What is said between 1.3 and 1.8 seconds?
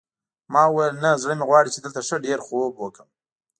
مې غواړي چې